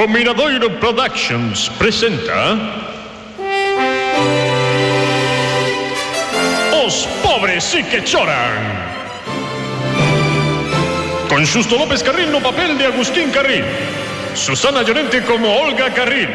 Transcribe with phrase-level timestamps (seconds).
[0.00, 2.56] O Miradoiro Productions presenta
[6.86, 8.62] Os pobres sí que choran.
[11.28, 13.64] Con Xusto López Carril no papel de Agustín Carril.
[14.34, 16.28] Susana Llorente como Olga Carril.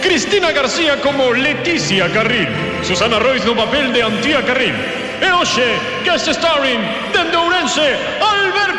[0.00, 2.48] Cristina García como Leticia Carril.
[2.86, 4.74] Susana Roiz no papel de Antía Carril.
[5.20, 5.28] E
[6.04, 6.80] guest starring,
[7.12, 7.98] dende Ourense,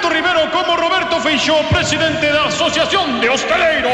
[0.02, 3.92] Benito Rivero como Roberto Feixó, presidente da Asociación de Hosteleiros.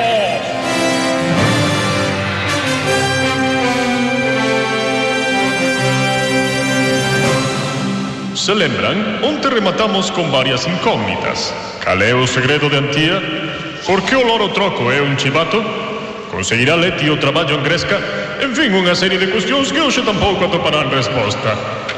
[8.56, 11.54] lembran, onte rematamos con varias incógnitas.
[11.84, 13.20] Calé o segredo de Antía?
[13.86, 15.60] Por que o loro troco é un chivato?
[16.32, 18.00] Conseguirá Leti o traballo en Gresca?
[18.40, 21.52] En fin, unha serie de cuestións que hoxe tampouco atoparán resposta.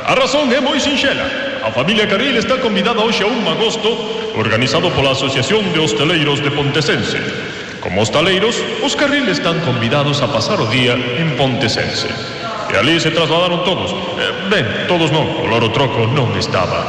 [0.09, 3.91] A razón é moi sinxela a familia Carril está convidada hoxe a un magosto
[4.35, 7.19] organizado pola Asociación de Hosteleiros de Pontesense.
[7.83, 12.07] Como hostaleiros, os Carril están convidados a pasar o día en Pontesense.
[12.69, 13.91] E ali se trasladaron todos.
[13.91, 16.85] Eh, ben, todos non, o loro troco non estaba.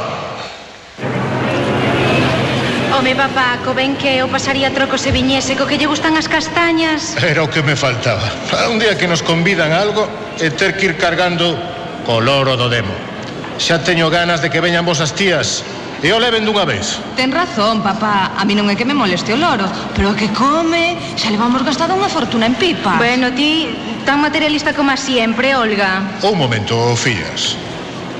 [2.93, 6.29] Home, papá, co ben que eu pasaría troco se viñese co que lle gustan as
[6.29, 7.17] castañas.
[7.17, 8.29] Era o que me faltaba.
[8.47, 10.05] Para un día que nos convidan a algo
[10.37, 11.57] e ter que ir cargando
[12.05, 13.10] co loro do demo.
[13.57, 15.63] Xa teño ganas de que veñan vosas tías
[16.01, 16.97] e o leven dunha vez.
[17.13, 18.33] Ten razón, papá.
[18.33, 21.93] A mí non é que me moleste o loro, pero que come, xa levamos gastado
[21.93, 22.97] unha fortuna en pipa.
[22.97, 23.69] Bueno, ti
[24.01, 26.21] tan materialista como sempre, Olga.
[26.25, 27.53] Un momento, fillas.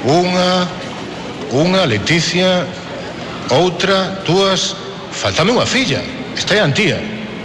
[0.06, 0.70] Unha,
[1.54, 2.66] unha, Leticia,
[3.50, 4.78] outra, túas...
[5.12, 6.00] Faltame unha filla.
[6.38, 6.96] Está aí Antía.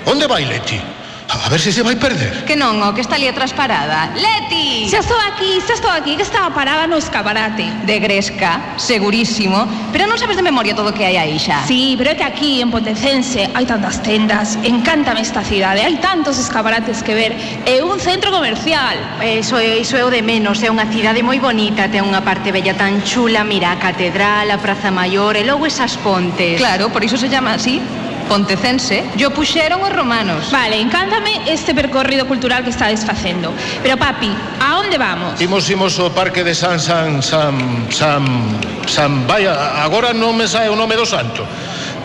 [0.07, 0.96] Onde vai Leti?
[1.29, 2.45] A ver se se vai perder.
[2.47, 4.15] Que non, o que está ali atrás parada.
[4.15, 4.87] Leti!
[4.87, 7.67] Xa estou aquí, xa estou aquí, que estaba parada no escaparate.
[7.83, 9.67] De Gresca, segurísimo.
[9.91, 11.67] Pero non sabes de memoria todo o que hai aí xa.
[11.67, 14.55] Sí, pero é que aquí, en Pontecense, hai tantas tendas.
[14.63, 17.35] Encántame esta cidade, hai tantos escaparates que ver.
[17.67, 18.95] É un centro comercial.
[19.19, 21.91] Eso, iso é o de menos, é unha cidade moi bonita.
[21.91, 25.99] Ten unha parte bella tan chula, mira a catedral, a Praza Maior e logo esas
[25.99, 26.63] pontes.
[26.63, 27.83] Claro, por iso se chama así,
[28.27, 30.51] pontecense, yo puxeron os romanos.
[30.51, 33.55] Vale, encántame este percorrido cultural que estades facendo.
[33.83, 35.41] Pero papi, a onde vamos?
[35.41, 38.23] Imos, imos ao parque de San San San San
[38.87, 41.47] San Vaya, agora non me sae o nome do santo.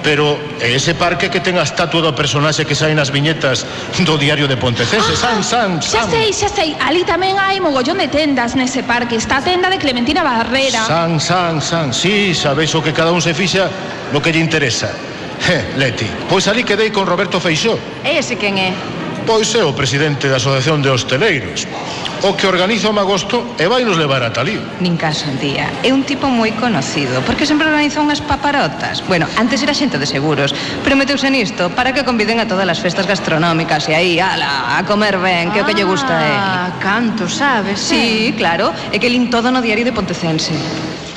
[0.02, 3.70] Pero ese parque que ten a estatua do personaxe que sai nas viñetas
[4.02, 6.10] do diario de Pontecense, ah, San, San, San.
[6.10, 9.14] Xa sei, xa sei, ali tamén hai mogollón de tendas nese parque.
[9.14, 10.82] Está a tenda de Clementina Barrera.
[10.90, 13.70] San, San, San, sí, sabéis o que cada un se fixa
[14.10, 15.11] no que lle interesa.
[15.50, 17.78] Eh, Leti, pois ali quedei con Roberto Feixó.
[18.06, 18.72] E ese quen é?
[19.26, 21.68] Pois é o presidente da Asociación de Hosteleiros
[22.26, 25.70] O que organiza o Magosto e vai nos levar a Talío Nin caso un día,
[25.86, 30.10] é un tipo moi conocido Porque sempre organiza unhas paparotas Bueno, antes era xente de
[30.10, 34.74] seguros Pero meteuse nisto para que conviden a todas as festas gastronómicas E aí, ala,
[34.74, 37.78] a comer ben, que ah, o que lle gusta a él Ah, canto, sabes?
[37.78, 38.38] Sí, eh?
[38.38, 40.54] claro, é que lín todo no diario de Pontecense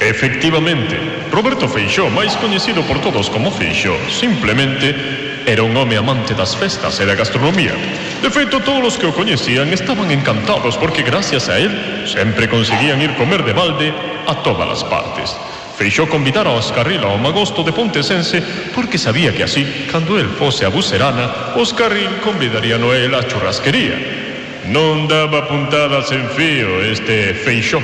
[0.05, 1.01] Efectivamente,
[1.33, 4.93] Roberto Feixó, máis coñecido por todos como Feixó, simplemente
[5.49, 7.73] era un home amante das festas e da gastronomía.
[8.21, 13.01] De feito, todos os que o coñecían estaban encantados porque gracias a él sempre conseguían
[13.01, 13.89] ir comer de balde
[14.29, 15.33] a todas as partes.
[15.73, 18.45] Feixó convidar a Oscar Rila ao magosto de Pontesense
[18.77, 23.25] porque sabía que así, cando el fose a Bucerana, Oscar Ril convidaría a Noel á
[23.25, 23.97] churrasquería.
[24.69, 27.81] Non daba puntadas en fío este Feixó.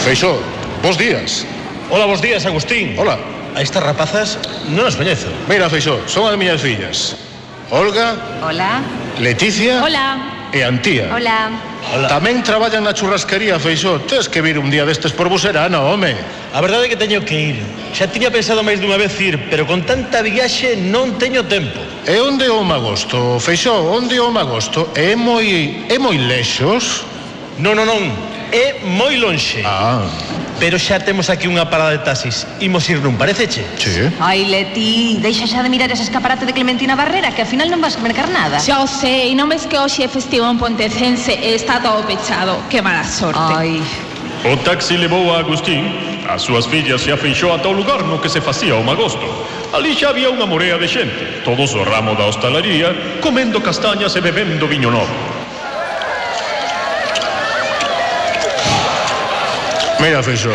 [0.00, 0.40] Feixó,
[0.82, 1.46] Bos días.
[1.90, 2.98] Ola, bos días, Agustín.
[2.98, 3.16] Ola.
[3.54, 4.34] A estas rapazas
[4.74, 5.30] non as coñezo.
[5.46, 7.14] Mira, Feixó, son as miñas fillas.
[7.70, 8.18] Olga.
[8.42, 8.82] Ola.
[9.22, 9.78] Leticia.
[9.78, 10.50] Ola.
[10.50, 11.06] E Antía.
[11.14, 11.54] Ola.
[11.86, 12.10] Hola.
[12.10, 14.02] Tamén traballan na churrasquería, Feixó.
[14.10, 16.18] Tes que vir un día destes por Buserana, home.
[16.50, 17.58] A verdade é que teño que ir.
[17.94, 21.78] Xa tiña pensado máis dunha vez ir, pero con tanta viaxe non teño tempo.
[22.10, 23.86] E onde o magosto, Feixó?
[23.86, 24.90] Onde o magosto?
[24.98, 25.46] É moi...
[25.86, 27.06] é moi lexos?
[27.62, 28.02] Non, non, non.
[28.50, 29.62] É moi lonxe.
[29.62, 30.02] Ah
[30.58, 32.44] pero xa temos aquí unha parada de taxis.
[32.60, 33.64] Imos ir nun, pareceche?
[33.78, 34.08] Sí.
[34.20, 37.80] Ai, Leti, deixa xa de mirar ese escaparate de Clementina Barrera, que ao final non
[37.80, 38.60] vas mercar nada.
[38.60, 42.60] Xa o sei, non ves que hoxe é festivo en Pontecense e está todo pechado.
[42.68, 43.38] Que mala sorte.
[43.38, 43.82] Ai.
[44.42, 45.86] O taxi levou a Agustín,
[46.26, 49.22] as súas fillas e a Freixó ata o lugar no que se facía o magosto.
[49.72, 54.20] Ali xa había unha morea de xente, todos o ramo da hostalaría, comendo castañas e
[54.20, 55.41] bebendo viño novo.
[60.02, 60.50] Mira, Feixó.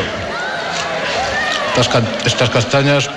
[1.80, 3.10] Estas, estas castañas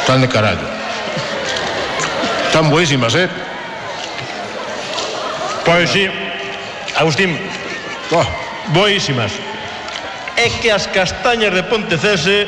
[0.00, 0.68] están de carallo.
[2.44, 3.26] Están buenísimas, eh?
[5.64, 6.06] Pois sí,
[6.98, 7.40] Agustín.
[8.12, 8.26] Oh.
[8.76, 9.32] Boísimas.
[10.36, 12.44] É que as castañas de Pontecese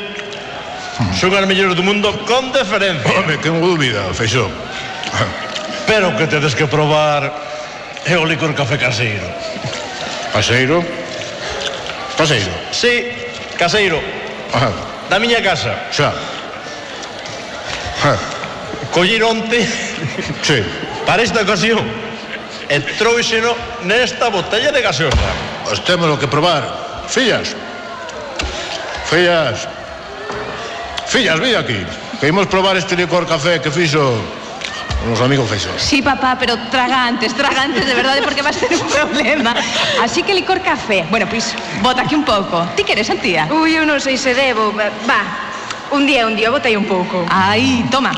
[1.01, 1.17] hmm.
[1.17, 3.09] son as mellores do mundo con deferencia.
[3.09, 4.45] Home, que dúbida, Feixó.
[5.89, 7.25] Pero que tedes que probar
[8.05, 9.25] é o licor café caseiro.
[10.29, 11.00] Caseiro?
[12.21, 12.53] Caseiro?
[12.71, 13.11] Sí,
[13.57, 13.99] caseiro.
[14.53, 14.69] Ajá.
[15.09, 15.73] Da miña casa.
[15.89, 16.13] Xa.
[17.97, 18.13] Ajá.
[18.93, 19.65] Collir onte.
[20.43, 20.61] Sí.
[21.03, 21.81] Para esta ocasión.
[22.69, 23.57] E trouxeno
[23.89, 25.29] nesta botella de gaseosa.
[25.65, 26.61] Os temos lo que probar.
[27.09, 27.57] Fillas.
[29.09, 29.65] Fillas.
[31.09, 31.81] Fillas, vi aquí.
[32.21, 34.13] Que imos probar este licor café que fixo
[35.03, 35.81] Os los amigos feixos.
[35.81, 39.55] Sí, papá, pero traga antes, traga antes, de verdade, porque va a ser un problema.
[40.01, 41.05] Así que licor café.
[41.09, 42.61] Bueno, pois, pues, bota aquí un pouco.
[42.75, 43.47] Ti queres, Antía?
[43.49, 44.69] Ui, eu non sei se debo.
[45.09, 45.21] Va,
[45.89, 47.25] un día, un día, botei un pouco.
[47.29, 48.13] Ai, toma.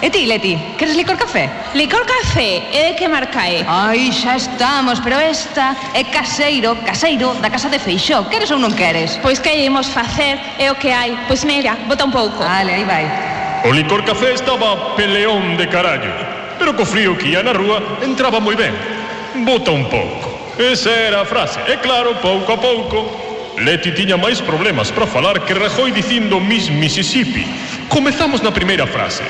[0.00, 1.48] E ti, Leti, queres licor café?
[1.72, 3.64] Licor café é de que marca é?
[3.64, 8.24] Ai, xa estamos, pero esta é caseiro, caseiro da casa de Feixó.
[8.28, 9.16] Queres ou non queres?
[9.24, 11.16] Pois que imos facer é o que hai.
[11.28, 12.44] Pois mira, bota un pouco.
[12.44, 13.35] Vale, aí vai.
[13.66, 16.14] O licor café estaba peleón de carallo,
[16.56, 18.70] pero co frío que ia na rúa entraba moi ben.
[19.42, 20.54] Bota un pouco.
[20.54, 21.58] Esa era a frase.
[21.66, 23.10] E claro, pouco a pouco,
[23.58, 27.42] Leti tiña máis problemas para falar que Rajoy dicindo Miss Mississippi.
[27.90, 29.26] Comezamos na primeira frase.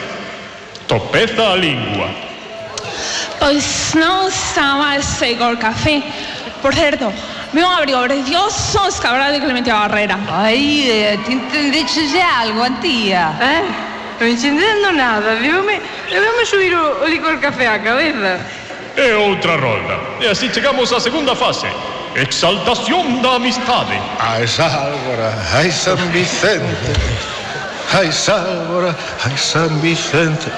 [0.85, 2.13] Topeza a lingua.
[3.41, 6.05] Pois non estaba ese licor café.
[6.61, 7.09] Por certo,
[7.57, 10.21] me un abrigo precioso escabral de Clemente Barrera.
[10.29, 13.33] Ai, eh, ti entendeches algo, Antía?
[13.33, 13.65] tía?
[13.65, 13.96] Eh?
[14.21, 15.37] Non entendendo nada.
[15.37, 18.41] Debeme, debeme subir o, o licor café á cabeza.
[18.97, 20.01] E outra rolda.
[20.21, 21.69] E así chegamos á segunda fase.
[22.17, 23.93] Exaltación da amistade.
[24.19, 26.89] Ai, Sálvora, ai, San Vicente.
[27.93, 30.49] Ai, Sálvora, ai, San Vicente.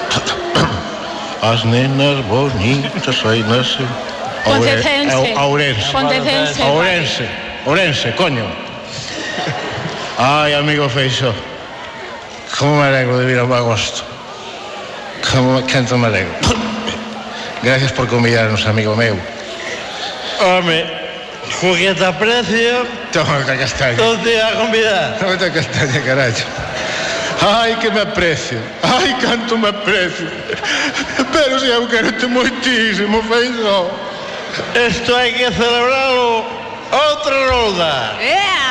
[1.43, 3.82] As nenas bonitas aí nasce
[4.44, 5.34] Pontecense.
[5.37, 5.93] Ourense.
[5.93, 6.62] Pontecense.
[6.62, 7.28] Ourense.
[7.66, 8.46] Ourense, coño.
[10.19, 11.34] Ai, amigo Feixó.
[12.56, 14.03] Como me alegro de vir ao agosto.
[15.31, 16.33] Como canto me alegro.
[17.62, 19.19] Gracias por convidarnos, amigo meu.
[20.41, 20.85] Home,
[21.61, 23.97] juguete a precio, Toma esta castaña.
[23.99, 25.19] non te a convidar.
[25.19, 26.47] Toma esta castaña, carallo.
[27.41, 28.59] Ai, que me aprecio.
[28.83, 30.31] Ai, canto me aprecio.
[31.33, 33.91] Pero se eu quero te moitísimo, Feixó.
[34.75, 36.47] Isto hai que celebralo
[36.91, 38.17] outra rolda.
[38.19, 38.68] Ea, veña!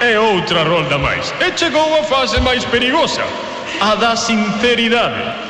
[0.00, 1.32] E outra ronda máis.
[1.40, 3.24] E chegou a fase máis perigosa,
[3.80, 5.46] a da sinceridade.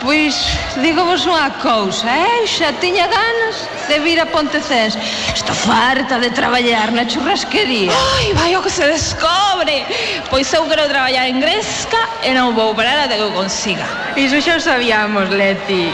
[0.00, 2.48] Pois, digovos unha cousa, eh?
[2.48, 4.96] Xa tiña ganas de vir a Pontecés.
[5.36, 7.92] Estou farta de traballar na churrasquería.
[7.92, 9.84] Ai, vai o que se descobre.
[10.32, 13.84] Pois eu quero traballar en Gresca e non vou parar até que o consiga.
[14.16, 15.92] Iso xa o sabíamos, Leti.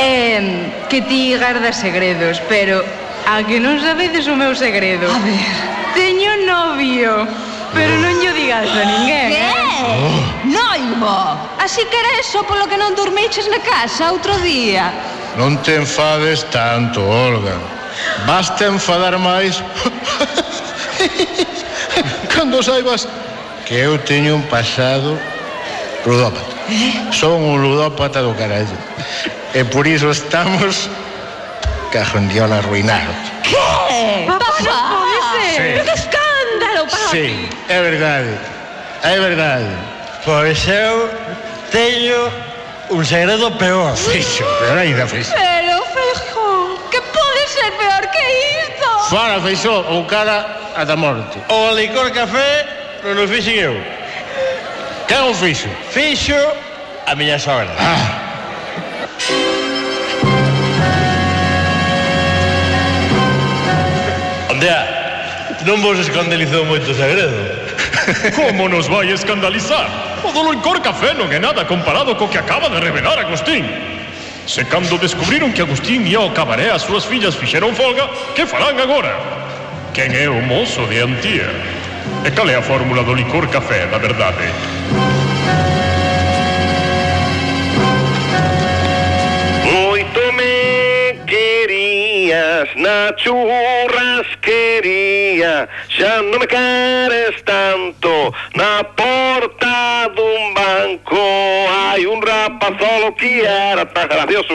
[0.00, 2.80] Eh, que ti gardas segredos, pero
[3.28, 5.04] a que non sabedes o meu segredo.
[5.12, 5.73] A ver
[6.54, 7.26] novio.
[7.74, 9.34] Pero non lle digas a ninguén.
[9.34, 9.42] Que?
[9.42, 10.46] Eh?
[10.46, 11.34] Noivo!
[11.58, 14.94] Así que era eso polo que non dormiches na casa outro día.
[15.34, 17.58] Non te enfades tanto, Olga.
[18.30, 19.58] Basta enfadar máis
[22.30, 23.10] cando saibas
[23.66, 25.18] que eu teño un pasado
[26.06, 26.54] ludópata.
[26.70, 27.10] Eh?
[27.10, 28.78] Son un ludópata do carallo.
[29.50, 30.86] E por iso estamos
[31.90, 33.33] cajondión arruinado
[37.14, 38.38] sí, é verdade.
[39.02, 39.70] É verdade.
[40.24, 41.08] Pois eu
[41.70, 42.30] teño
[42.90, 43.96] un segredo peor.
[43.96, 45.32] Fixo, pero ainda fixo.
[45.32, 48.24] Pero, Feijón, que pode ser peor que
[48.66, 48.88] isto?
[49.10, 51.38] Fala, Feixó, ou cara a da morte.
[51.48, 52.66] O licor café
[53.04, 53.76] non o fixen eu.
[55.06, 55.68] Que o fixo?
[55.90, 56.34] Fixo
[57.06, 57.70] a miña sogra.
[57.78, 58.23] Ah.
[65.64, 67.32] Non vos escandalizou moito o segredo.
[68.36, 69.88] Como nos vai escandalizar?
[70.20, 73.64] O do Loncor Café non é nada comparado co que acaba de revelar Agustín.
[74.44, 78.04] Se cando descubriron que Agustín ia ao cabaré as súas fillas fixeron folga,
[78.36, 79.16] que farán agora?
[79.96, 81.48] Quen é o mozo de Antía?
[82.28, 84.44] E cal é a fórmula do licor café, da verdade?
[89.64, 95.03] Moito me querías na churrasquería
[95.44, 98.32] María Xa non me queres tanto.
[98.56, 101.20] Na porta dun banco
[101.68, 104.52] Hai un rapazolo que era tan gracioso.